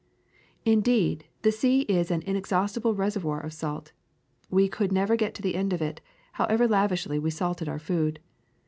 Indeed, 0.65 1.25
the 1.43 1.51
sea 1.51 1.81
is 1.81 2.09
an 2.09 2.23
inexhaustible 2.23 2.95
reservoir 2.95 3.39
of 3.39 3.53
salt: 3.53 3.91
we 4.49 4.67
could 4.67 4.91
never 4.91 5.15
get 5.15 5.35
to 5.35 5.43
the 5.43 5.53
end 5.53 5.73
of 5.73 5.79
it, 5.83 6.01
however 6.31 6.67
lavishly 6.67 7.19
we 7.19 7.29
salted 7.29 7.69
our 7.69 7.77
food. 7.77 8.19